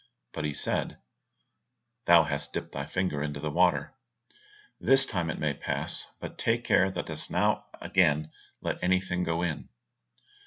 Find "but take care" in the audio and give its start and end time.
6.19-6.89